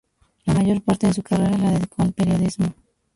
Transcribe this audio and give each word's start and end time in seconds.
La 0.47 0.55
mayor 0.55 0.81
parte 0.81 1.05
de 1.05 1.13
su 1.13 1.21
carrera 1.21 1.55
la 1.59 1.73
dedicó 1.73 2.01
al 2.01 2.11
periodismo. 2.11 2.73